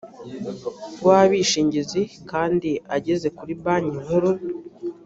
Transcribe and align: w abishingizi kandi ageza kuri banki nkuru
w 1.05 1.07
abishingizi 1.21 2.01
kandi 2.31 2.69
ageza 2.95 3.27
kuri 3.37 3.51
banki 3.63 3.95
nkuru 4.05 4.31